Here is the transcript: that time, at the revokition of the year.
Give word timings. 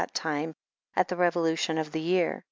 that 0.01 0.15
time, 0.15 0.51
at 0.95 1.09
the 1.09 1.15
revokition 1.15 1.77
of 1.79 1.91
the 1.91 2.01
year. 2.01 2.39